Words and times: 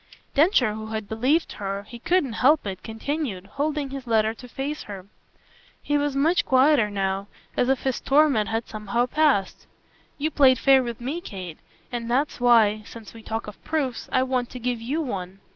Densher, 0.33 0.73
who 0.73 0.87
had 0.87 1.07
believed 1.07 1.51
her 1.51 1.83
he 1.83 1.99
couldn't 1.99 2.33
help 2.41 2.65
it 2.65 2.81
continued, 2.81 3.45
holding 3.45 3.91
his 3.91 4.07
letter, 4.07 4.33
to 4.33 4.47
face 4.47 4.81
her. 4.81 5.05
He 5.79 5.95
was 5.95 6.15
much 6.15 6.43
quieter 6.43 6.89
now, 6.89 7.27
as 7.55 7.69
if 7.69 7.81
his 7.81 8.01
torment 8.01 8.49
had 8.49 8.67
somehow 8.67 9.05
passed. 9.05 9.67
"You 10.17 10.31
played 10.31 10.57
fair 10.57 10.81
with 10.81 10.99
me, 11.01 11.21
Kate; 11.21 11.59
and 11.91 12.09
that's 12.09 12.39
why 12.41 12.81
since 12.83 13.13
we 13.13 13.21
talk 13.21 13.45
of 13.45 13.63
proofs 13.63 14.09
I 14.11 14.23
want 14.23 14.49
to 14.49 14.59
give 14.59 14.81
YOU 14.81 15.01
one. 15.03 15.39